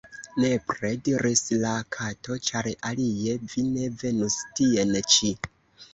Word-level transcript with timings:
"Nepre," 0.43 0.89
diris 1.07 1.43
la 1.65 1.73
Kato, 1.97 2.37
"ĉar 2.47 2.71
alie 2.93 3.37
vi 3.53 3.69
ne 3.77 3.93
venus 4.05 4.43
tien 4.61 4.99
ĉi." 5.15 5.35